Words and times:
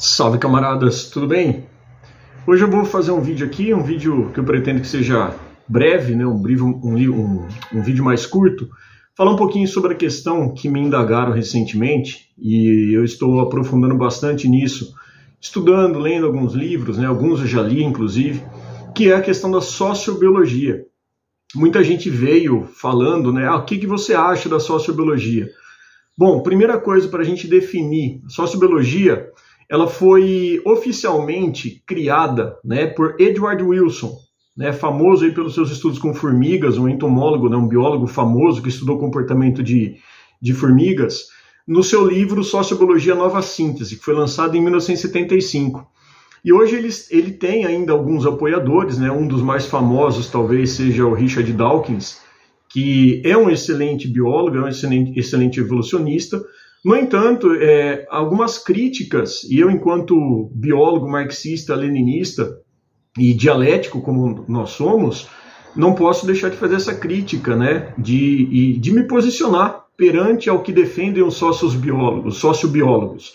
Salve 0.00 0.38
camaradas, 0.38 1.10
tudo 1.10 1.26
bem? 1.26 1.66
Hoje 2.46 2.62
eu 2.62 2.70
vou 2.70 2.84
fazer 2.84 3.10
um 3.10 3.20
vídeo 3.20 3.44
aqui, 3.44 3.74
um 3.74 3.82
vídeo 3.82 4.30
que 4.32 4.38
eu 4.38 4.44
pretendo 4.44 4.80
que 4.80 4.86
seja 4.86 5.34
breve, 5.66 6.14
né, 6.14 6.24
um, 6.24 6.40
um, 6.40 6.94
um, 6.94 7.48
um 7.74 7.82
vídeo 7.82 8.04
mais 8.04 8.24
curto, 8.24 8.70
falar 9.16 9.32
um 9.32 9.36
pouquinho 9.36 9.66
sobre 9.66 9.94
a 9.94 9.96
questão 9.96 10.54
que 10.54 10.68
me 10.68 10.78
indagaram 10.78 11.32
recentemente 11.32 12.30
e 12.38 12.96
eu 12.96 13.02
estou 13.02 13.40
aprofundando 13.40 13.96
bastante 13.96 14.48
nisso, 14.48 14.94
estudando, 15.40 15.98
lendo 15.98 16.26
alguns 16.26 16.54
livros, 16.54 16.96
né, 16.96 17.06
alguns 17.06 17.40
eu 17.40 17.48
já 17.48 17.60
li 17.60 17.82
inclusive, 17.82 18.40
que 18.94 19.10
é 19.10 19.16
a 19.16 19.20
questão 19.20 19.50
da 19.50 19.60
sociobiologia. 19.60 20.84
Muita 21.56 21.82
gente 21.82 22.08
veio 22.08 22.68
falando, 22.72 23.32
né, 23.32 23.48
ah, 23.48 23.56
o 23.56 23.64
que, 23.64 23.76
que 23.76 23.86
você 23.86 24.14
acha 24.14 24.48
da 24.48 24.60
sociobiologia? 24.60 25.48
Bom, 26.16 26.40
primeira 26.40 26.78
coisa 26.78 27.08
para 27.08 27.22
a 27.22 27.24
gente 27.24 27.48
definir, 27.48 28.22
sociobiologia 28.28 29.28
ela 29.68 29.86
foi 29.86 30.62
oficialmente 30.64 31.82
criada 31.86 32.56
né, 32.64 32.86
por 32.86 33.20
Edward 33.20 33.62
Wilson, 33.62 34.16
né, 34.56 34.72
famoso 34.72 35.24
aí 35.24 35.32
pelos 35.32 35.54
seus 35.54 35.70
estudos 35.70 35.98
com 35.98 36.14
formigas, 36.14 36.78
um 36.78 36.88
entomólogo, 36.88 37.48
né, 37.48 37.56
um 37.56 37.68
biólogo 37.68 38.06
famoso 38.06 38.62
que 38.62 38.70
estudou 38.70 38.98
comportamento 38.98 39.62
de, 39.62 39.96
de 40.40 40.54
formigas, 40.54 41.26
no 41.66 41.82
seu 41.82 42.06
livro 42.06 42.42
Sociobiologia 42.42 43.14
Nova 43.14 43.42
Síntese, 43.42 43.96
que 43.96 44.04
foi 44.04 44.14
lançado 44.14 44.56
em 44.56 44.60
1975. 44.62 45.86
E 46.42 46.50
hoje 46.50 46.76
ele, 46.76 46.88
ele 47.10 47.32
tem 47.32 47.66
ainda 47.66 47.92
alguns 47.92 48.24
apoiadores, 48.24 48.96
né, 48.98 49.10
um 49.12 49.28
dos 49.28 49.42
mais 49.42 49.66
famosos 49.66 50.30
talvez 50.30 50.70
seja 50.70 51.04
o 51.04 51.12
Richard 51.12 51.52
Dawkins, 51.52 52.20
que 52.70 53.20
é 53.24 53.36
um 53.36 53.50
excelente 53.50 54.08
biólogo, 54.08 54.56
é 54.56 54.60
um 54.62 54.68
excelente, 54.68 55.18
excelente 55.18 55.60
evolucionista, 55.60 56.42
no 56.84 56.96
entanto, 56.96 57.52
é, 57.54 58.06
algumas 58.10 58.58
críticas, 58.58 59.44
e 59.44 59.58
eu, 59.58 59.70
enquanto 59.70 60.50
biólogo 60.54 61.08
marxista, 61.08 61.74
leninista 61.74 62.60
e 63.18 63.34
dialético 63.34 64.00
como 64.00 64.44
nós 64.48 64.70
somos, 64.70 65.28
não 65.74 65.94
posso 65.94 66.26
deixar 66.26 66.50
de 66.50 66.56
fazer 66.56 66.76
essa 66.76 66.94
crítica, 66.94 67.56
né, 67.56 67.92
de, 67.98 68.78
de 68.78 68.92
me 68.92 69.04
posicionar 69.04 69.84
perante 69.96 70.48
ao 70.48 70.62
que 70.62 70.72
defendem 70.72 71.22
os 71.22 71.34
sociobiólogos. 71.34 72.38
sociobiólogos. 72.38 73.30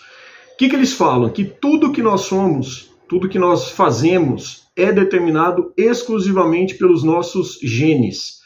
O 0.54 0.56
que, 0.56 0.68
que 0.68 0.76
eles 0.76 0.94
falam? 0.94 1.28
Que 1.28 1.44
tudo 1.44 1.92
que 1.92 2.02
nós 2.02 2.22
somos, 2.22 2.90
tudo 3.08 3.28
que 3.28 3.38
nós 3.38 3.70
fazemos, 3.70 4.64
é 4.76 4.90
determinado 4.90 5.72
exclusivamente 5.76 6.74
pelos 6.76 7.02
nossos 7.02 7.58
genes. 7.62 8.40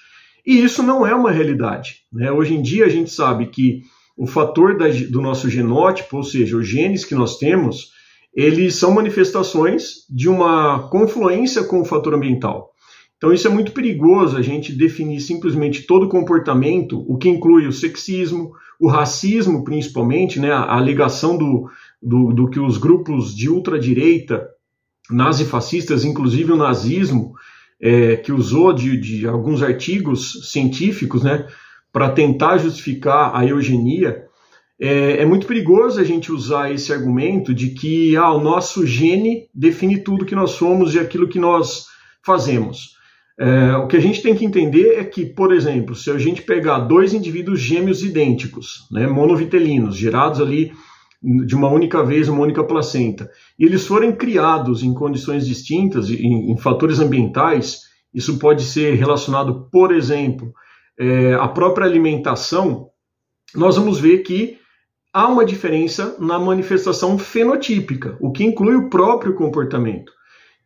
E 0.45 0.59
isso 0.63 0.83
não 0.83 1.07
é 1.07 1.15
uma 1.15 1.31
realidade. 1.31 2.03
Né? 2.13 2.31
Hoje 2.33 2.55
em 2.55 2.63
dia 2.63 2.87
a 2.87 2.89
gente 2.89 3.11
sabe 3.11 3.47
que 3.47 3.83
o 4.19 4.27
fator 4.27 4.77
da, 4.77 4.89
do 4.89 5.23
nosso 5.23 5.49
genótipo, 5.49 6.17
ou 6.17 6.25
seja, 6.25 6.57
os 6.57 6.67
genes 6.67 7.05
que 7.05 7.15
nós 7.15 7.39
temos, 7.39 7.93
eles 8.35 8.75
são 8.75 8.93
manifestações 8.93 10.05
de 10.11 10.29
uma 10.29 10.89
confluência 10.91 11.63
com 11.63 11.81
o 11.81 11.85
fator 11.85 12.15
ambiental. 12.15 12.71
Então 13.17 13.33
isso 13.33 13.47
é 13.47 13.51
muito 13.51 13.73
perigoso 13.73 14.37
a 14.37 14.43
gente 14.43 14.73
definir 14.73 15.21
simplesmente 15.21 15.83
todo 15.87 16.09
comportamento, 16.09 17.05
o 17.09 17.17
que 17.17 17.29
inclui 17.29 17.67
o 17.67 17.73
sexismo, 17.73 18.53
o 18.79 18.89
racismo 18.89 19.65
principalmente, 19.65 20.39
né, 20.39 20.51
a 20.53 20.77
alegação 20.77 21.37
do, 21.37 21.69
do, 22.03 22.33
do 22.33 22.51
que 22.51 22.61
os 22.61 22.77
grupos 22.77 23.35
de 23.35 23.49
ultradireita, 23.49 24.49
nazifascistas, 25.11 26.05
inclusive 26.05 26.53
o 26.53 26.57
nazismo, 26.57 27.33
é, 27.81 28.17
que 28.17 28.33
usou 28.33 28.73
de, 28.73 28.97
de 28.97 29.27
alguns 29.27 29.63
artigos 29.63 30.51
científicos, 30.51 31.23
né, 31.23 31.47
para 31.93 32.11
tentar 32.11 32.59
justificar 32.59 33.35
a 33.35 33.45
eugenia, 33.47 34.25
é, 34.81 35.23
é, 35.23 35.25
muito 35.25 35.47
perigoso 35.47 36.01
a 36.01 36.05
gente 36.05 36.31
usar 36.31 36.73
esse 36.73 36.93
argumento 36.93 37.53
de 37.53 37.71
que 37.71 38.17
ah, 38.17 38.33
o 38.33 38.41
nosso 38.41 38.87
gene 38.87 39.49
define 39.53 39.99
tudo 39.99 40.25
que 40.25 40.37
nós 40.37 40.53
somos 40.53 40.95
e 40.95 41.01
aquilo 41.01 41.29
que 41.29 41.39
nós 41.39 41.87
fazemos. 42.25 42.97
É, 43.41 43.77
o 43.77 43.87
que 43.87 43.97
a 43.97 44.01
gente 44.01 44.23
tem 44.23 44.35
que 44.35 44.45
entender 44.45 44.99
é 44.99 45.05
que, 45.05 45.25
por 45.25 45.53
exemplo, 45.53 45.95
se 45.95 46.11
a 46.11 46.19
gente 46.19 46.43
pegar 46.43 46.81
dois 46.81 47.13
indivíduos 47.15 47.61
gêmeos 47.61 48.05
idênticos, 48.05 48.87
né, 48.91 49.07
monovitelinos, 49.07 49.97
gerados 49.97 50.41
ali 50.41 50.73
de 51.21 51.57
uma 51.57 51.69
única 51.69 52.05
vez, 52.05 52.29
uma 52.29 52.43
única 52.43 52.63
placenta, 52.63 53.29
e 53.59 53.65
eles 53.65 53.85
forem 53.87 54.13
criados 54.13 54.85
em 54.85 54.95
condições 54.95 55.47
distintas, 55.47 56.11
em, 56.11 56.53
em 56.53 56.57
fatores 56.57 57.01
ambientais, 57.01 57.81
isso 58.15 58.39
pode 58.39 58.63
ser 58.63 58.95
relacionado, 58.95 59.69
por 59.71 59.93
exemplo, 59.93 60.53
é, 60.99 61.35
a 61.35 61.49
própria 61.49 61.87
alimentação, 61.87 62.91
nós 63.55 63.77
vamos 63.77 64.01
ver 64.01 64.19
que 64.19 64.59
há 65.13 65.27
uma 65.29 65.45
diferença 65.45 66.17
na 66.19 66.39
manifestação 66.39 67.19
fenotípica, 67.19 68.17
o 68.21 68.33
que 68.33 68.45
inclui 68.45 68.75
o 68.75 68.91
próprio 68.91 69.35
comportamento. 69.35 70.13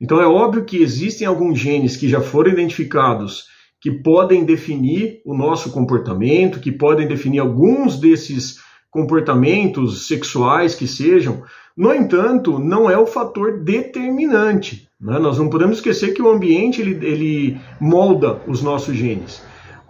Então 0.01 0.21
é 0.21 0.27
óbvio 0.27 0.65
que 0.65 0.83
existem 0.83 1.27
alguns 1.27 1.59
genes 1.59 1.97
que 1.97 2.09
já 2.09 2.21
foram 2.21 2.51
identificados 2.51 3.45
que 3.81 3.91
podem 3.91 4.45
definir 4.45 5.21
o 5.25 5.35
nosso 5.35 5.73
comportamento, 5.73 6.61
que 6.61 6.71
podem 6.71 7.07
definir 7.07 7.41
alguns 7.41 7.99
desses 7.99 8.61
comportamentos 8.91 10.07
sexuais 10.07 10.75
que 10.75 10.87
sejam. 10.87 11.43
No 11.77 11.93
entanto, 11.93 12.59
não 12.59 12.89
é 12.89 12.97
o 12.97 13.07
fator 13.07 13.61
determinante. 13.65 14.89
Né? 15.01 15.19
Nós 15.19 15.39
não 15.39 15.49
podemos 15.49 15.79
esquecer 15.79 16.15
que 16.15 16.23
o 16.23 16.31
ambiente 16.31 16.81
ele, 16.81 17.05
ele 17.05 17.61
molda 17.81 18.41
os 18.47 18.63
nossos 18.63 18.95
genes. 18.95 19.43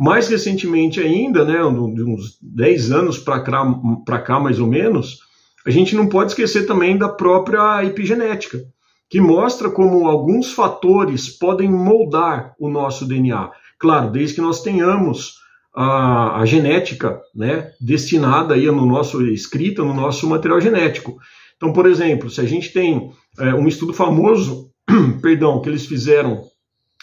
Mais 0.03 0.27
recentemente 0.27 0.99
ainda, 0.99 1.45
né, 1.45 1.59
de 1.95 2.03
uns 2.03 2.37
10 2.43 2.91
anos 2.91 3.19
para 3.19 3.39
cá, 3.39 3.65
cá 4.27 4.41
mais 4.41 4.59
ou 4.59 4.67
menos, 4.67 5.21
a 5.65 5.71
gente 5.71 5.95
não 5.95 6.09
pode 6.09 6.33
esquecer 6.33 6.67
também 6.67 6.99
da 6.99 7.09
própria 7.09 7.85
epigenética, 7.85 8.59
que 9.09 9.21
mostra 9.21 9.71
como 9.71 10.09
alguns 10.09 10.53
fatores 10.53 11.29
podem 11.29 11.71
moldar 11.71 12.53
o 12.59 12.69
nosso 12.69 13.07
DNA. 13.07 13.49
Claro, 13.79 14.11
desde 14.11 14.35
que 14.35 14.41
nós 14.41 14.61
tenhamos 14.61 15.35
a, 15.73 16.41
a 16.41 16.47
genética 16.47 17.21
né, 17.33 17.71
destinada 17.81 18.55
aí 18.55 18.67
no 18.67 18.85
nosso, 18.85 19.25
escrita 19.27 19.85
no 19.85 19.95
nosso 19.95 20.29
material 20.29 20.61
genético. 20.61 21.17
Então, 21.57 21.73
por 21.73 21.87
exemplo, 21.87 22.29
se 22.29 22.41
a 22.41 22.45
gente 22.45 22.73
tem 22.73 23.13
é, 23.39 23.55
um 23.55 23.69
estudo 23.69 23.95
famoso, 23.95 24.69
perdão, 25.23 25.63
que 25.63 25.69
eles 25.69 25.87
fizeram 25.87 26.43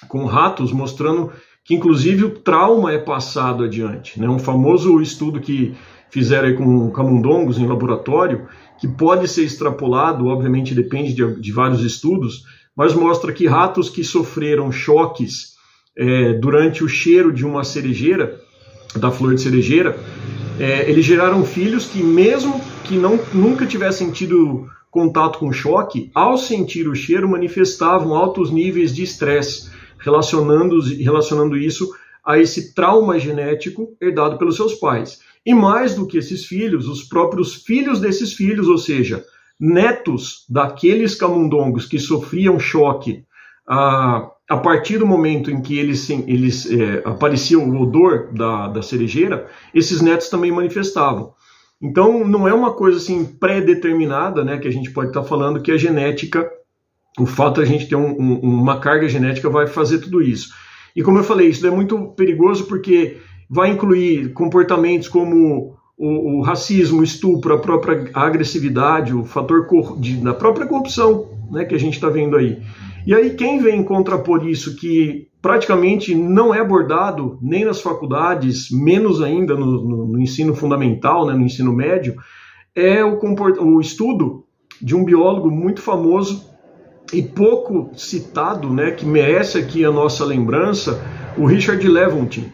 com 0.09 0.25
ratos, 0.25 0.73
mostrando 0.73 1.31
que 1.69 1.75
inclusive 1.75 2.23
o 2.23 2.31
trauma 2.31 2.91
é 2.91 2.97
passado 2.97 3.63
adiante. 3.63 4.19
Né? 4.19 4.27
Um 4.27 4.39
famoso 4.39 4.99
estudo 4.99 5.39
que 5.39 5.75
fizeram 6.09 6.55
com 6.55 6.89
camundongos 6.89 7.59
em 7.59 7.67
laboratório, 7.67 8.47
que 8.79 8.87
pode 8.87 9.27
ser 9.27 9.43
extrapolado, 9.43 10.25
obviamente 10.25 10.73
depende 10.73 11.13
de, 11.13 11.39
de 11.39 11.51
vários 11.51 11.83
estudos, 11.85 12.43
mas 12.75 12.95
mostra 12.95 13.31
que 13.31 13.45
ratos 13.45 13.87
que 13.87 14.03
sofreram 14.03 14.71
choques 14.71 15.53
é, 15.95 16.33
durante 16.33 16.83
o 16.83 16.87
cheiro 16.87 17.31
de 17.31 17.45
uma 17.45 17.63
cerejeira, 17.63 18.41
da 18.95 19.11
flor 19.11 19.35
de 19.35 19.41
cerejeira, 19.41 19.95
é, 20.59 20.89
eles 20.89 21.05
geraram 21.05 21.45
filhos 21.45 21.85
que, 21.85 22.01
mesmo 22.01 22.59
que 22.85 22.95
não, 22.95 23.19
nunca 23.31 23.67
tivessem 23.67 24.09
tido 24.09 24.67
contato 24.89 25.37
com 25.37 25.53
choque, 25.53 26.09
ao 26.15 26.35
sentir 26.35 26.87
o 26.87 26.95
cheiro, 26.95 27.29
manifestavam 27.29 28.15
altos 28.15 28.49
níveis 28.49 28.91
de 28.91 29.03
estresse 29.03 29.77
relacionando, 29.99 30.79
relacionando 30.81 31.57
isso 31.57 31.89
a 32.25 32.37
esse 32.37 32.73
trauma 32.73 33.19
genético 33.19 33.95
herdado 34.01 34.37
pelos 34.37 34.55
seus 34.55 34.75
pais. 34.75 35.19
E 35.45 35.53
mais 35.53 35.95
do 35.95 36.05
que 36.05 36.17
esses 36.17 36.45
filhos, 36.45 36.87
os 36.87 37.03
próprios 37.03 37.55
filhos 37.63 37.99
desses 37.99 38.33
filhos, 38.33 38.67
ou 38.67 38.77
seja, 38.77 39.23
netos 39.59 40.45
daqueles 40.49 41.15
camundongos 41.15 41.85
que 41.85 41.99
sofriam 41.99 42.59
choque 42.59 43.23
a, 43.67 44.29
a 44.49 44.57
partir 44.57 44.97
do 44.97 45.05
momento 45.05 45.51
em 45.51 45.61
que 45.61 45.77
eles, 45.77 46.09
eles 46.09 46.69
é, 46.71 47.03
o 47.55 47.81
odor 47.81 48.33
da, 48.33 48.67
da 48.67 48.81
cerejeira, 48.81 49.47
esses 49.73 50.01
netos 50.01 50.29
também 50.29 50.51
manifestavam. 50.51 51.33
Então, 51.81 52.27
não 52.27 52.47
é 52.47 52.53
uma 52.53 52.73
coisa 52.73 52.97
assim 52.97 53.23
pré-determinada, 53.23 54.43
né, 54.43 54.57
que 54.57 54.67
a 54.67 54.71
gente 54.71 54.91
pode 54.91 55.09
estar 55.09 55.23
falando 55.23 55.61
que 55.61 55.71
a 55.71 55.77
genética 55.77 56.49
o 57.23 57.25
fato 57.25 57.55
de 57.55 57.61
a 57.61 57.65
gente 57.65 57.87
ter 57.87 57.95
um, 57.95 58.09
um, 58.09 58.39
uma 58.41 58.79
carga 58.79 59.07
genética 59.07 59.49
vai 59.49 59.67
fazer 59.67 59.99
tudo 59.99 60.21
isso. 60.21 60.49
E 60.95 61.01
como 61.01 61.19
eu 61.19 61.23
falei, 61.23 61.49
isso 61.49 61.65
é 61.65 61.71
muito 61.71 61.97
perigoso 62.15 62.65
porque 62.65 63.17
vai 63.49 63.71
incluir 63.71 64.33
comportamentos 64.33 65.07
como 65.07 65.77
o, 65.97 66.37
o 66.37 66.41
racismo, 66.41 67.01
o 67.01 67.03
estupro, 67.03 67.53
a 67.53 67.59
própria 67.59 68.09
agressividade, 68.13 69.13
o 69.13 69.25
fator 69.25 69.67
de, 69.99 70.15
da 70.17 70.33
própria 70.33 70.65
corrupção 70.65 71.27
né, 71.51 71.65
que 71.65 71.75
a 71.75 71.79
gente 71.79 71.95
está 71.95 72.09
vendo 72.09 72.37
aí. 72.37 72.61
E 73.05 73.13
aí, 73.13 73.31
quem 73.31 73.59
vem 73.59 73.83
contrapor 73.83 74.47
isso, 74.47 74.75
que 74.75 75.27
praticamente 75.41 76.13
não 76.13 76.53
é 76.53 76.59
abordado 76.59 77.39
nem 77.41 77.65
nas 77.65 77.81
faculdades, 77.81 78.69
menos 78.71 79.21
ainda 79.21 79.55
no, 79.55 79.83
no, 79.83 80.07
no 80.07 80.21
ensino 80.21 80.53
fundamental, 80.53 81.25
né, 81.25 81.33
no 81.33 81.45
ensino 81.45 81.73
médio, 81.73 82.15
é 82.75 83.03
o, 83.03 83.19
o 83.61 83.81
estudo 83.81 84.45
de 84.81 84.95
um 84.95 85.03
biólogo 85.03 85.49
muito 85.49 85.81
famoso 85.81 86.49
e 87.13 87.21
pouco 87.21 87.91
citado, 87.95 88.71
né, 88.71 88.91
que 88.91 89.05
merece 89.05 89.57
aqui 89.57 89.83
a 89.83 89.91
nossa 89.91 90.23
lembrança, 90.23 91.01
o 91.37 91.45
Richard 91.45 91.85
Lewontin, 91.87 92.51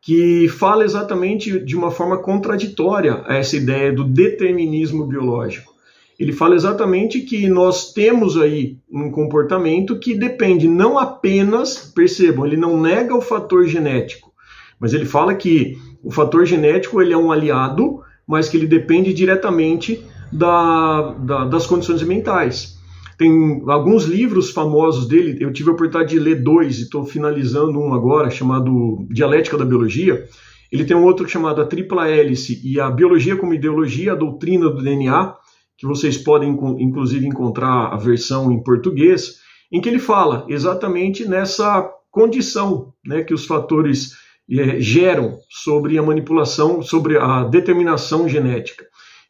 que 0.00 0.48
fala 0.48 0.84
exatamente 0.84 1.58
de 1.60 1.76
uma 1.76 1.90
forma 1.90 2.18
contraditória 2.18 3.22
a 3.26 3.36
essa 3.36 3.56
ideia 3.56 3.92
do 3.92 4.04
determinismo 4.04 5.06
biológico. 5.06 5.72
ele 6.18 6.32
fala 6.32 6.54
exatamente 6.54 7.20
que 7.20 7.48
nós 7.48 7.92
temos 7.92 8.36
aí 8.36 8.78
um 8.90 9.10
comportamento 9.10 9.98
que 9.98 10.14
depende 10.14 10.68
não 10.68 10.96
apenas, 10.96 11.92
percebam, 11.94 12.46
ele 12.46 12.56
não 12.56 12.80
nega 12.80 13.16
o 13.16 13.20
fator 13.20 13.66
genético, 13.66 14.32
mas 14.78 14.94
ele 14.94 15.06
fala 15.06 15.34
que 15.34 15.76
o 16.02 16.10
fator 16.10 16.44
genético 16.46 17.00
ele 17.00 17.12
é 17.12 17.16
um 17.16 17.32
aliado, 17.32 18.00
mas 18.26 18.48
que 18.48 18.56
ele 18.56 18.66
depende 18.66 19.12
diretamente 19.12 20.04
da, 20.30 21.12
da, 21.18 21.44
das 21.46 21.66
condições 21.66 22.02
ambientais. 22.02 22.73
Tem 23.16 23.62
alguns 23.68 24.04
livros 24.04 24.50
famosos 24.50 25.06
dele, 25.06 25.36
eu 25.40 25.52
tive 25.52 25.70
a 25.70 25.72
oportunidade 25.72 26.10
de 26.10 26.18
ler 26.18 26.42
dois 26.42 26.78
e 26.78 26.82
estou 26.82 27.04
finalizando 27.04 27.78
um 27.78 27.94
agora, 27.94 28.30
chamado 28.30 29.06
Dialética 29.10 29.56
da 29.56 29.64
Biologia. 29.64 30.24
Ele 30.72 30.84
tem 30.84 30.96
um 30.96 31.04
outro 31.04 31.28
chamado 31.28 31.60
A 31.60 31.66
Tripla 31.66 32.08
Hélice 32.08 32.60
e 32.64 32.80
a 32.80 32.90
Biologia 32.90 33.36
como 33.36 33.54
Ideologia, 33.54 34.12
a 34.12 34.16
Doutrina 34.16 34.68
do 34.68 34.82
DNA, 34.82 35.34
que 35.76 35.86
vocês 35.86 36.18
podem 36.18 36.50
inclusive 36.78 37.26
encontrar 37.26 37.92
a 37.92 37.96
versão 37.96 38.50
em 38.50 38.62
português, 38.62 39.36
em 39.70 39.80
que 39.80 39.88
ele 39.88 39.98
fala 39.98 40.46
exatamente 40.48 41.28
nessa 41.28 41.88
condição 42.10 42.92
né, 43.04 43.22
que 43.22 43.34
os 43.34 43.44
fatores 43.44 44.12
é, 44.50 44.80
geram 44.80 45.38
sobre 45.48 45.98
a 45.98 46.02
manipulação, 46.02 46.82
sobre 46.82 47.18
a 47.18 47.44
determinação 47.44 48.28
genética. 48.28 48.84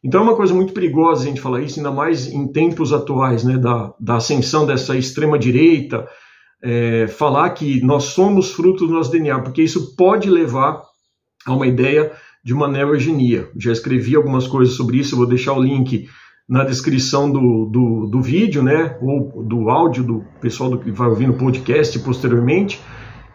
Então 0.05 0.21
é 0.21 0.23
uma 0.23 0.35
coisa 0.35 0.53
muito 0.53 0.71
perigosa 0.71 1.23
a 1.23 1.25
gente 1.25 1.41
falar 1.41 1.61
isso, 1.61 1.79
ainda 1.79 1.91
mais 1.91 2.27
em 2.27 2.47
tempos 2.47 2.93
atuais, 2.93 3.43
né, 3.43 3.57
da, 3.57 3.91
da 3.99 4.17
ascensão 4.17 4.63
dessa 4.63 4.95
extrema-direita, 4.95 6.07
é, 6.63 7.07
falar 7.07 7.49
que 7.49 7.81
nós 7.83 8.03
somos 8.03 8.51
fruto 8.51 8.85
do 8.85 8.93
nosso 8.93 9.09
DNA, 9.09 9.39
porque 9.39 9.63
isso 9.63 9.95
pode 9.95 10.29
levar 10.29 10.79
a 11.43 11.53
uma 11.55 11.65
ideia 11.65 12.11
de 12.43 12.53
uma 12.53 12.67
neogenia. 12.67 13.49
Já 13.57 13.71
escrevi 13.71 14.15
algumas 14.15 14.45
coisas 14.45 14.75
sobre 14.75 14.97
isso, 14.97 15.17
vou 15.17 15.25
deixar 15.25 15.53
o 15.53 15.63
link 15.63 16.07
na 16.47 16.63
descrição 16.63 17.31
do, 17.31 17.65
do, 17.65 18.05
do, 18.05 18.21
vídeo, 18.21 18.61
né, 18.61 18.99
ou 19.01 19.43
do 19.43 19.71
áudio 19.71 20.03
do 20.03 20.23
pessoal 20.39 20.69
do 20.69 20.77
que 20.77 20.91
vai 20.91 21.07
ouvir 21.07 21.25
no 21.25 21.33
podcast 21.33 21.97
posteriormente. 21.97 22.79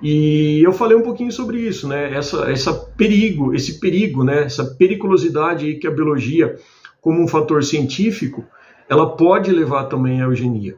E 0.02 0.62
eu 0.64 0.72
falei 0.72 0.96
um 0.96 1.02
pouquinho 1.02 1.30
sobre 1.30 1.58
isso, 1.58 1.86
né, 1.86 2.14
essa, 2.14 2.50
essa 2.50 2.72
perigo, 2.72 3.54
esse 3.54 3.78
perigo, 3.78 4.24
né, 4.24 4.44
essa 4.44 4.64
periculosidade 4.64 5.74
que 5.74 5.86
a 5.86 5.90
biologia, 5.90 6.56
como 7.00 7.22
um 7.22 7.28
fator 7.28 7.62
científico, 7.62 8.44
ela 8.88 9.14
pode 9.14 9.52
levar 9.52 9.84
também 9.84 10.22
à 10.22 10.24
eugenia. 10.24 10.76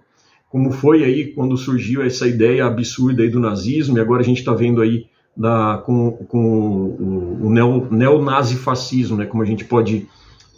Como 0.51 0.73
foi 0.73 1.05
aí 1.05 1.33
quando 1.33 1.57
surgiu 1.57 2.03
essa 2.03 2.27
ideia 2.27 2.67
absurda 2.67 3.23
aí 3.23 3.31
do 3.31 3.41
nazismo, 3.41 3.97
e 3.97 4.01
agora 4.01 4.23
a 4.23 4.25
gente 4.25 4.39
está 4.39 4.53
vendo 4.53 4.83
aí 4.83 5.07
da, 5.37 5.81
com, 5.87 6.13
com 6.29 6.45
o, 6.45 7.47
o 7.47 7.51
neo, 7.51 7.89
neonazifascismo, 7.91 9.17
né, 9.17 9.27
como 9.27 9.43
a 9.43 9.47
gente 9.47 9.65
pode 9.65 10.09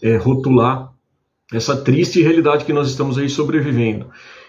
é, 0.02 0.16
rotular 0.16 0.90
essa 1.52 1.76
triste 1.76 2.22
realidade 2.22 2.64
que 2.64 2.72
nós 2.72 2.88
estamos 2.88 3.18
aí 3.18 3.28
sobrevivendo. 3.28 4.06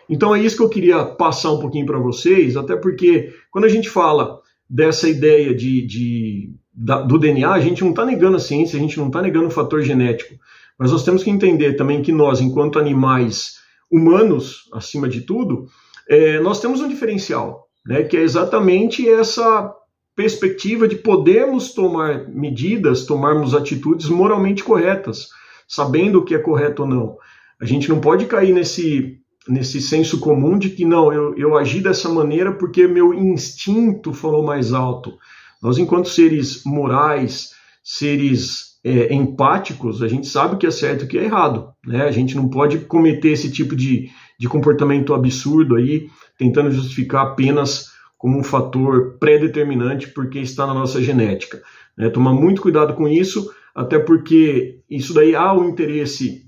Então 0.09 0.35
é 0.35 0.39
isso 0.39 0.57
que 0.57 0.63
eu 0.63 0.69
queria 0.69 1.03
passar 1.05 1.51
um 1.51 1.59
pouquinho 1.59 1.85
para 1.85 1.99
vocês, 1.99 2.55
até 2.55 2.75
porque 2.75 3.33
quando 3.51 3.65
a 3.65 3.69
gente 3.69 3.89
fala 3.89 4.39
dessa 4.69 5.09
ideia 5.09 5.53
de, 5.53 5.85
de 5.85 6.53
da, 6.73 7.01
do 7.01 7.17
DNA, 7.17 7.51
a 7.51 7.59
gente 7.59 7.83
não 7.83 7.91
está 7.91 8.05
negando 8.05 8.37
a 8.37 8.39
ciência, 8.39 8.77
a 8.77 8.81
gente 8.81 8.97
não 8.97 9.07
está 9.07 9.21
negando 9.21 9.47
o 9.47 9.51
fator 9.51 9.81
genético, 9.81 10.35
mas 10.77 10.91
nós 10.91 11.03
temos 11.03 11.23
que 11.23 11.29
entender 11.29 11.73
também 11.73 12.01
que 12.01 12.11
nós, 12.11 12.41
enquanto 12.41 12.79
animais 12.79 13.59
humanos, 13.91 14.69
acima 14.73 15.07
de 15.07 15.21
tudo, 15.21 15.67
é, 16.09 16.39
nós 16.39 16.59
temos 16.59 16.81
um 16.81 16.87
diferencial, 16.87 17.67
né, 17.85 18.03
que 18.03 18.17
é 18.17 18.21
exatamente 18.21 19.07
essa 19.07 19.73
perspectiva 20.15 20.87
de 20.87 20.95
podermos 20.95 21.73
tomar 21.73 22.27
medidas, 22.29 23.05
tomarmos 23.05 23.53
atitudes 23.53 24.07
moralmente 24.07 24.63
corretas 24.63 25.29
sabendo 25.67 26.19
o 26.19 26.25
que 26.25 26.35
é 26.35 26.39
correto 26.39 26.83
ou 26.83 26.87
não. 26.87 27.17
A 27.59 27.65
gente 27.65 27.89
não 27.89 27.99
pode 27.99 28.25
cair 28.25 28.53
nesse, 28.53 29.19
nesse 29.47 29.79
senso 29.81 30.19
comum 30.19 30.57
de 30.57 30.69
que 30.69 30.85
não, 30.85 31.13
eu, 31.13 31.35
eu 31.37 31.57
agi 31.57 31.81
dessa 31.81 32.09
maneira 32.09 32.51
porque 32.53 32.87
meu 32.87 33.13
instinto 33.13 34.13
falou 34.13 34.43
mais 34.43 34.73
alto. 34.73 35.17
Nós, 35.61 35.77
enquanto 35.77 36.09
seres 36.09 36.63
morais, 36.65 37.51
seres 37.83 38.75
é, 38.83 39.13
empáticos, 39.13 40.01
a 40.01 40.07
gente 40.07 40.27
sabe 40.27 40.55
o 40.55 40.57
que 40.57 40.67
é 40.67 40.71
certo 40.71 41.03
e 41.03 41.05
o 41.05 41.07
que 41.07 41.17
é 41.17 41.23
errado. 41.23 41.69
Né? 41.85 42.03
A 42.03 42.11
gente 42.11 42.35
não 42.35 42.49
pode 42.49 42.79
cometer 42.79 43.29
esse 43.29 43.51
tipo 43.51 43.75
de, 43.75 44.09
de 44.39 44.47
comportamento 44.47 45.13
absurdo 45.13 45.75
aí, 45.75 46.07
tentando 46.37 46.71
justificar 46.71 47.27
apenas 47.27 47.93
como 48.17 48.39
um 48.39 48.43
fator 48.43 49.17
pré-determinante 49.19 50.07
porque 50.07 50.39
está 50.39 50.65
na 50.65 50.73
nossa 50.73 51.01
genética. 51.01 51.61
Né? 51.97 52.09
Tomar 52.09 52.33
muito 52.33 52.61
cuidado 52.61 52.93
com 52.93 53.07
isso, 53.07 53.51
até 53.73 53.99
porque 53.99 54.79
isso 54.89 55.13
daí 55.13 55.35
há 55.35 55.53
um 55.53 55.69
interesse 55.69 56.45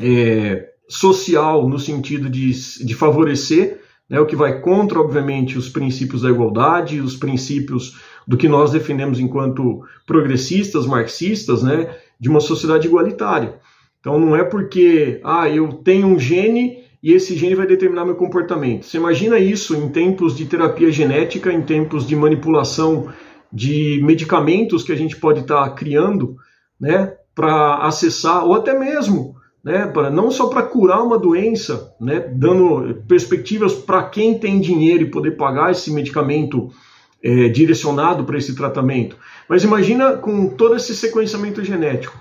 é, 0.00 0.67
social 0.88 1.68
no 1.68 1.78
sentido 1.78 2.30
de, 2.30 2.50
de 2.84 2.94
favorecer, 2.94 3.80
né, 4.08 4.18
o 4.18 4.26
que 4.26 4.34
vai 4.34 4.60
contra, 4.60 4.98
obviamente, 4.98 5.58
os 5.58 5.68
princípios 5.68 6.22
da 6.22 6.30
igualdade, 6.30 7.00
os 7.00 7.14
princípios 7.14 7.98
do 8.26 8.36
que 8.36 8.48
nós 8.48 8.70
defendemos 8.70 9.20
enquanto 9.20 9.82
progressistas, 10.06 10.86
marxistas, 10.86 11.62
né, 11.62 11.94
de 12.18 12.28
uma 12.28 12.40
sociedade 12.40 12.86
igualitária. 12.86 13.60
Então 14.00 14.18
não 14.18 14.34
é 14.34 14.44
porque 14.44 15.20
ah, 15.22 15.48
eu 15.48 15.72
tenho 15.72 16.06
um 16.06 16.18
gene 16.18 16.84
e 17.02 17.12
esse 17.12 17.36
gene 17.36 17.54
vai 17.54 17.66
determinar 17.66 18.04
meu 18.04 18.16
comportamento. 18.16 18.86
Você 18.86 18.96
imagina 18.96 19.38
isso 19.38 19.74
em 19.76 19.88
tempos 19.88 20.36
de 20.36 20.46
terapia 20.46 20.90
genética, 20.90 21.52
em 21.52 21.62
tempos 21.62 22.06
de 22.06 22.16
manipulação 22.16 23.12
de 23.52 24.00
medicamentos 24.02 24.82
que 24.82 24.92
a 24.92 24.96
gente 24.96 25.16
pode 25.16 25.40
estar 25.40 25.68
tá 25.68 25.70
criando, 25.70 26.36
né, 26.80 27.14
para 27.34 27.76
acessar, 27.78 28.44
ou 28.44 28.54
até 28.54 28.78
mesmo, 28.78 29.36
né, 29.62 29.86
para 29.86 30.10
não 30.10 30.30
só 30.30 30.48
para 30.48 30.62
curar 30.62 31.02
uma 31.02 31.18
doença, 31.18 31.94
né, 32.00 32.20
dando 32.20 33.02
perspectivas 33.06 33.74
para 33.74 34.02
quem 34.04 34.38
tem 34.38 34.60
dinheiro 34.60 35.02
e 35.02 35.10
poder 35.10 35.32
pagar 35.32 35.72
esse 35.72 35.92
medicamento 35.92 36.70
é, 37.22 37.48
direcionado 37.48 38.24
para 38.24 38.38
esse 38.38 38.54
tratamento. 38.54 39.16
Mas 39.48 39.64
imagina 39.64 40.16
com 40.16 40.48
todo 40.48 40.76
esse 40.76 40.94
sequenciamento 40.94 41.64
genético, 41.64 42.16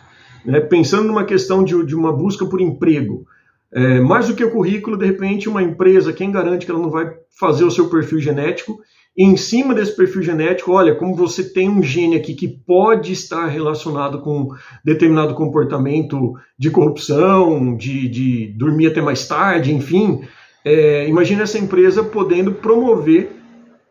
né, 0.46 0.60
pensando 0.60 1.08
numa 1.08 1.24
questão 1.24 1.64
de, 1.64 1.86
de 1.86 1.96
uma 1.96 2.12
busca 2.12 2.46
por 2.46 2.62
emprego. 2.62 3.26
É, 3.72 4.00
mais 4.00 4.28
do 4.28 4.34
que 4.34 4.44
o 4.44 4.52
currículo, 4.52 4.98
de 4.98 5.06
repente, 5.06 5.50
uma 5.50 5.62
empresa, 5.62 6.14
quem 6.14 6.32
garante 6.32 6.66
que 6.66 6.72
ela 6.72 6.82
não 6.82 6.90
vai 6.90 7.12
fazer 7.38 7.66
o 7.66 7.72
seu 7.72 7.90
perfil 7.90 8.20
genético 8.20 8.80
em 9.18 9.36
cima 9.36 9.74
desse 9.74 9.96
perfil 9.96 10.22
genético, 10.22 10.72
olha, 10.72 10.94
como 10.94 11.16
você 11.16 11.44
tem 11.44 11.68
um 11.68 11.82
gene 11.82 12.16
aqui 12.16 12.36
que 12.36 12.48
pode 12.48 13.12
estar 13.12 13.48
relacionado 13.48 14.22
com 14.22 14.50
determinado 14.86 15.34
comportamento 15.34 16.36
de 16.58 16.70
corrupção, 16.70 17.76
de, 17.76 18.08
de 18.08 18.54
dormir 18.56 18.88
até 18.88 19.02
mais 19.02 19.28
tarde, 19.28 19.74
enfim. 19.74 20.22
É, 20.64 21.08
imagina 21.08 21.44
essa 21.44 21.58
empresa 21.58 22.04
podendo 22.04 22.52
promover 22.52 23.32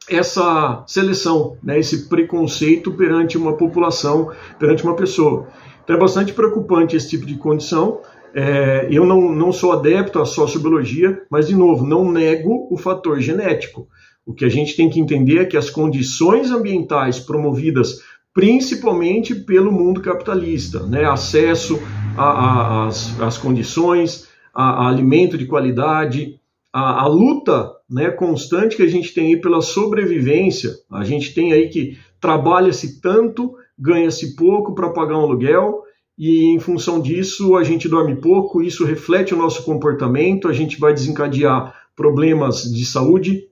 essa 0.08 0.84
seleção, 0.86 1.56
né, 1.60 1.80
esse 1.80 2.08
preconceito 2.08 2.92
perante 2.92 3.36
uma 3.36 3.56
população, 3.56 4.30
perante 4.60 4.84
uma 4.84 4.94
pessoa. 4.94 5.48
Então 5.82 5.96
é 5.96 5.98
bastante 5.98 6.32
preocupante 6.32 6.94
esse 6.94 7.08
tipo 7.10 7.26
de 7.26 7.34
condição. 7.34 8.00
É, 8.32 8.86
eu 8.90 9.04
não, 9.04 9.32
não 9.32 9.50
sou 9.50 9.72
adepto 9.72 10.20
à 10.20 10.26
sociobiologia, 10.26 11.22
mas, 11.30 11.48
de 11.48 11.56
novo, 11.56 11.84
não 11.84 12.12
nego 12.12 12.68
o 12.70 12.76
fator 12.76 13.18
genético. 13.18 13.88
O 14.26 14.34
que 14.34 14.44
a 14.44 14.48
gente 14.48 14.76
tem 14.76 14.90
que 14.90 14.98
entender 14.98 15.38
é 15.38 15.44
que 15.44 15.56
as 15.56 15.70
condições 15.70 16.50
ambientais 16.50 17.20
promovidas 17.20 18.00
principalmente 18.34 19.34
pelo 19.34 19.72
mundo 19.72 20.02
capitalista, 20.02 20.80
né? 20.86 21.06
acesso 21.06 21.80
às 22.18 23.38
condições, 23.38 24.28
a, 24.52 24.84
a, 24.84 24.88
alimento 24.90 25.38
de 25.38 25.46
qualidade, 25.46 26.38
a, 26.70 27.04
a, 27.04 27.06
luta 27.06 27.72
né, 27.88 28.10
constante 28.10 28.76
que 28.76 28.82
a 28.82 28.88
gente 28.88 29.14
tem 29.14 29.28
aí 29.28 29.40
pela 29.40 29.62
sobrevivência. 29.62 30.74
A 30.90 31.02
gente 31.02 31.32
tem 31.32 31.54
aí 31.54 31.70
que 31.70 31.96
trabalha-se 32.20 33.00
tanto, 33.00 33.54
ganha-se 33.78 34.36
pouco 34.36 34.74
para 34.74 34.90
pagar 34.90 35.16
um 35.16 35.22
aluguel, 35.22 35.82
e 36.18 36.54
em 36.54 36.58
função 36.58 37.00
disso 37.00 37.56
a 37.56 37.64
gente 37.64 37.88
dorme 37.88 38.16
pouco, 38.16 38.62
isso 38.62 38.84
reflete 38.84 39.32
o 39.32 39.38
nosso 39.38 39.62
comportamento, 39.64 40.48
a 40.48 40.52
gente 40.52 40.78
vai 40.78 40.92
desencadear 40.92 41.74
problemas 41.94 42.64
de 42.64 42.84
saúde, 42.84 43.48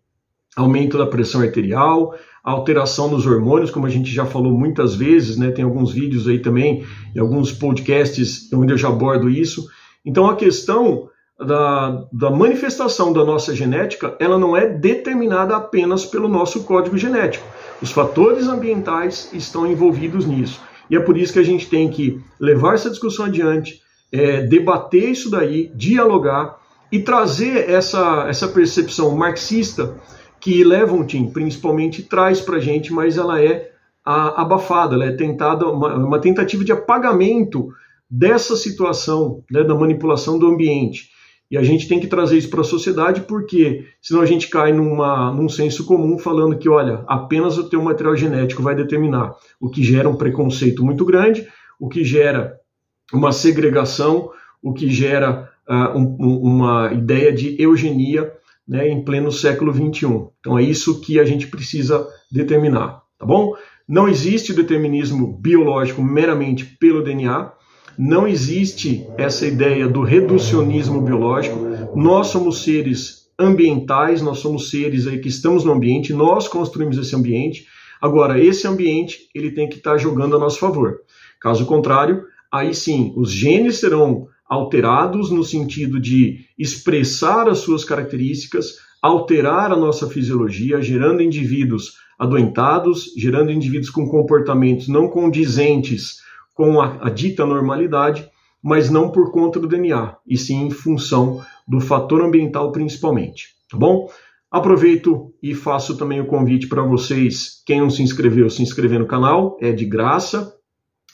aumento 0.56 0.96
da 0.96 1.06
pressão 1.06 1.40
arterial, 1.40 2.14
alteração 2.42 3.08
nos 3.08 3.26
hormônios, 3.26 3.70
como 3.70 3.86
a 3.86 3.90
gente 3.90 4.10
já 4.10 4.26
falou 4.26 4.52
muitas 4.52 4.94
vezes, 4.94 5.36
né? 5.36 5.50
Tem 5.50 5.64
alguns 5.64 5.92
vídeos 5.92 6.28
aí 6.28 6.38
também, 6.38 6.84
e 7.14 7.18
alguns 7.18 7.52
podcasts 7.52 8.52
onde 8.52 8.72
eu 8.72 8.78
já 8.78 8.88
abordo 8.88 9.30
isso. 9.30 9.66
Então 10.04 10.28
a 10.28 10.36
questão 10.36 11.08
da, 11.38 12.04
da 12.12 12.30
manifestação 12.30 13.12
da 13.12 13.24
nossa 13.24 13.54
genética, 13.54 14.14
ela 14.20 14.38
não 14.38 14.56
é 14.56 14.68
determinada 14.68 15.56
apenas 15.56 16.04
pelo 16.04 16.28
nosso 16.28 16.62
código 16.64 16.96
genético. 16.96 17.44
Os 17.82 17.90
fatores 17.90 18.46
ambientais 18.46 19.30
estão 19.32 19.66
envolvidos 19.66 20.26
nisso. 20.26 20.60
E 20.88 20.96
é 20.96 21.00
por 21.00 21.16
isso 21.16 21.32
que 21.32 21.38
a 21.38 21.44
gente 21.44 21.68
tem 21.68 21.88
que 21.88 22.20
levar 22.38 22.74
essa 22.74 22.90
discussão 22.90 23.24
adiante, 23.24 23.80
é, 24.12 24.42
debater 24.42 25.10
isso 25.10 25.30
daí, 25.30 25.72
dialogar 25.74 26.56
e 26.92 27.00
trazer 27.00 27.68
essa, 27.68 28.26
essa 28.28 28.46
percepção 28.46 29.16
marxista 29.16 29.96
que 30.44 30.62
Levontin 30.62 31.30
principalmente 31.30 32.02
traz 32.02 32.38
para 32.38 32.58
a 32.58 32.60
gente, 32.60 32.92
mas 32.92 33.16
ela 33.16 33.42
é 33.42 33.70
abafada, 34.04 34.94
ela 34.94 35.06
é 35.06 35.12
tentada, 35.12 35.66
uma, 35.66 35.94
uma 35.94 36.18
tentativa 36.18 36.62
de 36.62 36.70
apagamento 36.70 37.70
dessa 38.10 38.54
situação, 38.54 39.42
né, 39.50 39.64
da 39.64 39.74
manipulação 39.74 40.38
do 40.38 40.46
ambiente. 40.46 41.08
E 41.50 41.56
a 41.56 41.62
gente 41.62 41.88
tem 41.88 41.98
que 41.98 42.06
trazer 42.06 42.36
isso 42.36 42.50
para 42.50 42.60
a 42.60 42.64
sociedade, 42.64 43.22
porque 43.22 43.86
senão 44.02 44.20
a 44.20 44.26
gente 44.26 44.48
cai 44.50 44.70
numa, 44.70 45.32
num 45.32 45.48
senso 45.48 45.86
comum 45.86 46.18
falando 46.18 46.58
que, 46.58 46.68
olha, 46.68 47.02
apenas 47.06 47.56
o 47.56 47.70
teu 47.70 47.82
material 47.82 48.14
genético 48.14 48.62
vai 48.62 48.74
determinar, 48.74 49.34
o 49.58 49.70
que 49.70 49.82
gera 49.82 50.10
um 50.10 50.16
preconceito 50.16 50.84
muito 50.84 51.06
grande, 51.06 51.48
o 51.80 51.88
que 51.88 52.04
gera 52.04 52.60
uma 53.14 53.32
segregação, 53.32 54.28
o 54.62 54.74
que 54.74 54.90
gera 54.90 55.50
uh, 55.66 55.98
um, 55.98 56.38
uma 56.42 56.92
ideia 56.92 57.32
de 57.32 57.56
eugenia 57.58 58.30
né, 58.66 58.88
em 58.88 59.04
pleno 59.04 59.30
século 59.30 59.72
XXI. 59.72 60.28
Então 60.40 60.58
é 60.58 60.62
isso 60.62 61.00
que 61.00 61.18
a 61.20 61.24
gente 61.24 61.46
precisa 61.46 62.06
determinar, 62.30 63.02
tá 63.18 63.26
bom? 63.26 63.52
Não 63.86 64.08
existe 64.08 64.54
determinismo 64.54 65.38
biológico 65.38 66.02
meramente 66.02 66.64
pelo 66.64 67.02
DNA, 67.02 67.52
não 67.98 68.26
existe 68.26 69.06
essa 69.16 69.46
ideia 69.46 69.86
do 69.86 70.02
reducionismo 70.02 71.00
biológico. 71.02 71.58
Nós 71.94 72.28
somos 72.28 72.64
seres 72.64 73.24
ambientais, 73.38 74.22
nós 74.22 74.38
somos 74.38 74.70
seres 74.70 75.06
aí 75.06 75.18
que 75.18 75.28
estamos 75.28 75.64
no 75.64 75.72
ambiente, 75.72 76.12
nós 76.12 76.48
construímos 76.48 76.96
esse 76.98 77.14
ambiente. 77.14 77.66
Agora, 78.00 78.42
esse 78.42 78.66
ambiente 78.66 79.28
ele 79.34 79.52
tem 79.52 79.68
que 79.68 79.76
estar 79.76 79.96
jogando 79.98 80.36
a 80.36 80.38
nosso 80.38 80.58
favor. 80.58 81.00
Caso 81.40 81.66
contrário, 81.66 82.24
aí 82.50 82.74
sim, 82.74 83.12
os 83.16 83.30
genes 83.30 83.76
serão 83.76 84.28
alterados 84.54 85.30
no 85.30 85.42
sentido 85.42 86.00
de 86.00 86.46
expressar 86.58 87.48
as 87.48 87.58
suas 87.58 87.84
características, 87.84 88.76
alterar 89.02 89.72
a 89.72 89.76
nossa 89.76 90.08
fisiologia, 90.08 90.80
gerando 90.80 91.22
indivíduos 91.22 91.94
adoentados, 92.18 93.12
gerando 93.16 93.50
indivíduos 93.50 93.90
com 93.90 94.08
comportamentos 94.08 94.88
não 94.88 95.08
condizentes 95.08 96.20
com 96.54 96.80
a, 96.80 97.06
a 97.06 97.10
dita 97.10 97.44
normalidade, 97.44 98.28
mas 98.62 98.88
não 98.88 99.10
por 99.10 99.32
conta 99.32 99.58
do 99.58 99.66
DNA, 99.66 100.16
e 100.26 100.38
sim 100.38 100.66
em 100.66 100.70
função 100.70 101.44
do 101.66 101.80
fator 101.80 102.22
ambiental 102.22 102.70
principalmente, 102.70 103.48
tá 103.68 103.76
bom? 103.76 104.08
Aproveito 104.50 105.34
e 105.42 105.52
faço 105.52 105.98
também 105.98 106.20
o 106.20 106.26
convite 106.26 106.68
para 106.68 106.82
vocês, 106.82 107.62
quem 107.66 107.80
não 107.80 107.90
se 107.90 108.02
inscreveu, 108.02 108.48
se 108.48 108.62
inscrever 108.62 109.00
no 109.00 109.06
canal, 109.06 109.58
é 109.60 109.72
de 109.72 109.84
graça. 109.84 110.54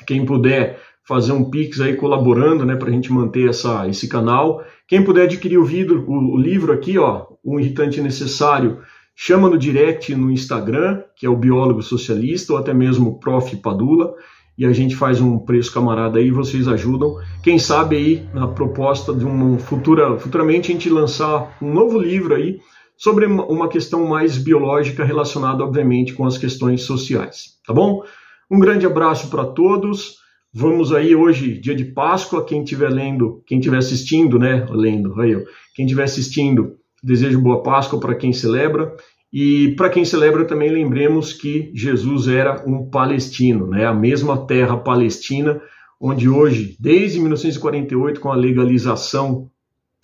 Quem 0.07 0.25
puder 0.25 0.81
fazer 1.11 1.33
um 1.33 1.51
Pix 1.51 1.81
aí 1.81 1.97
colaborando, 1.97 2.65
né, 2.65 2.77
para 2.77 2.89
a 2.89 2.93
gente 2.93 3.13
manter 3.13 3.49
essa, 3.49 3.89
esse 3.89 4.07
canal. 4.07 4.65
Quem 4.87 5.03
puder 5.03 5.25
adquirir 5.25 5.59
o, 5.59 5.65
vidro, 5.65 6.05
o, 6.07 6.35
o 6.35 6.39
livro 6.39 6.73
aqui, 6.73 6.97
ó, 6.99 7.27
Um 7.45 7.59
Irritante 7.59 8.01
Necessário, 8.01 8.79
chama 9.17 9.51
no 9.51 9.59
direct 9.59 10.15
no 10.15 10.31
Instagram, 10.31 11.03
que 11.17 11.27
é 11.27 11.29
o 11.29 11.37
Biólogo 11.37 11.83
Socialista, 11.83 12.53
ou 12.53 12.61
até 12.61 12.73
mesmo 12.73 13.11
o 13.11 13.19
Prof. 13.19 13.57
Padula 13.57 14.15
e 14.57 14.65
a 14.65 14.73
gente 14.73 14.95
faz 14.95 15.21
um 15.21 15.37
preço 15.37 15.73
camarada 15.73 16.21
aí, 16.21 16.31
vocês 16.31 16.69
ajudam. 16.69 17.17
Quem 17.43 17.59
sabe 17.59 17.97
aí 17.97 18.29
na 18.33 18.47
proposta 18.47 19.13
de 19.13 19.25
uma 19.25 19.59
futura, 19.59 20.17
futuramente 20.17 20.71
a 20.71 20.75
gente 20.75 20.89
lançar 20.89 21.57
um 21.61 21.73
novo 21.73 21.99
livro 21.99 22.37
aí 22.37 22.61
sobre 22.97 23.27
uma 23.27 23.69
questão 23.69 24.07
mais 24.07 24.39
biológica 24.39 25.03
relacionada, 25.03 25.65
obviamente, 25.65 26.13
com 26.13 26.25
as 26.25 26.39
questões 26.39 26.83
sociais, 26.83 27.59
tá 27.67 27.73
bom? 27.73 28.05
Um 28.49 28.61
grande 28.61 28.87
abraço 28.87 29.29
para 29.29 29.45
todos. 29.45 30.20
Vamos 30.53 30.93
aí 30.93 31.15
hoje, 31.15 31.59
dia 31.59 31.77
de 31.77 31.85
Páscoa, 31.85 32.45
quem 32.45 32.65
estiver 32.65 32.91
lendo, 32.91 33.41
quem 33.47 33.59
estiver 33.59 33.79
assistindo, 33.79 34.37
né? 34.37 34.67
Lendo, 34.69 35.21
aí, 35.21 35.37
ó. 35.37 35.41
quem 35.77 35.85
estiver 35.85 36.03
assistindo, 36.03 36.77
desejo 37.01 37.41
boa 37.41 37.63
Páscoa 37.63 38.01
para 38.01 38.17
quem 38.17 38.33
celebra. 38.33 38.93
E 39.33 39.77
para 39.77 39.89
quem 39.89 40.05
celebra 40.05 40.45
também 40.45 40.69
lembremos 40.69 41.33
que 41.33 41.71
Jesus 41.73 42.27
era 42.27 42.65
um 42.67 42.91
palestino, 42.91 43.69
né? 43.69 43.87
A 43.87 43.95
mesma 43.95 44.45
terra 44.45 44.77
palestina 44.77 45.61
onde 46.01 46.29
hoje, 46.29 46.77
desde 46.81 47.21
1948, 47.21 48.21
com 48.21 48.33
a 48.33 48.37
legalização 48.37 49.49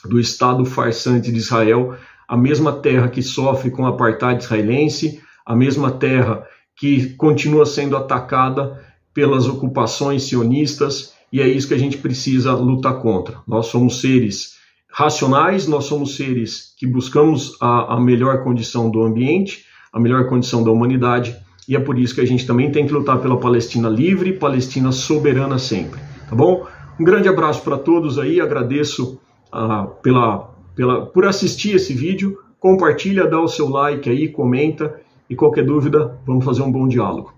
do 0.04 0.20
Estado 0.20 0.64
farsante 0.64 1.32
de 1.32 1.38
Israel, 1.38 1.96
a 2.28 2.36
mesma 2.36 2.72
terra 2.72 3.08
que 3.08 3.22
sofre 3.22 3.70
com 3.70 3.82
o 3.82 3.86
apartheid 3.86 4.40
israelense, 4.40 5.20
a 5.44 5.56
mesma 5.56 5.90
terra 5.90 6.44
que 6.76 7.14
continua 7.16 7.66
sendo 7.66 7.96
atacada 7.96 8.80
pelas 9.16 9.48
ocupações 9.48 10.24
sionistas, 10.24 11.14
e 11.32 11.40
é 11.40 11.48
isso 11.48 11.66
que 11.66 11.72
a 11.72 11.78
gente 11.78 11.96
precisa 11.96 12.52
lutar 12.52 13.00
contra. 13.00 13.38
Nós 13.48 13.68
somos 13.68 14.02
seres 14.02 14.56
racionais, 14.92 15.66
nós 15.66 15.86
somos 15.86 16.16
seres 16.16 16.74
que 16.78 16.86
buscamos 16.86 17.56
a, 17.58 17.94
a 17.94 17.98
melhor 18.00 18.44
condição 18.44 18.90
do 18.90 19.02
ambiente, 19.02 19.64
a 19.90 19.98
melhor 19.98 20.28
condição 20.28 20.62
da 20.62 20.70
humanidade, 20.70 21.34
e 21.66 21.74
é 21.74 21.80
por 21.80 21.98
isso 21.98 22.14
que 22.14 22.20
a 22.20 22.26
gente 22.26 22.46
também 22.46 22.70
tem 22.70 22.86
que 22.86 22.92
lutar 22.92 23.18
pela 23.18 23.40
Palestina 23.40 23.88
livre, 23.88 24.34
Palestina 24.34 24.92
soberana 24.92 25.58
sempre, 25.58 25.98
tá 26.28 26.36
bom? 26.36 26.66
Um 27.00 27.04
grande 27.04 27.26
abraço 27.26 27.62
para 27.62 27.78
todos 27.78 28.18
aí, 28.18 28.38
agradeço 28.38 29.18
uh, 29.50 29.94
pela, 30.02 30.50
pela, 30.74 31.06
por 31.06 31.24
assistir 31.24 31.74
esse 31.74 31.94
vídeo, 31.94 32.36
compartilha, 32.60 33.26
dá 33.26 33.40
o 33.40 33.48
seu 33.48 33.70
like 33.70 34.10
aí, 34.10 34.28
comenta, 34.28 35.00
e 35.28 35.34
qualquer 35.34 35.64
dúvida, 35.64 36.18
vamos 36.26 36.44
fazer 36.44 36.60
um 36.60 36.70
bom 36.70 36.86
diálogo. 36.86 37.35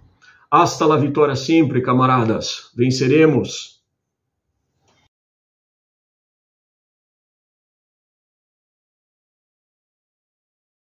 Hasta 0.51 0.87
la 0.87 0.97
vitória 0.97 1.37
sempre, 1.37 1.83
camaradas! 1.83 2.71
Venceremos! 2.75 3.78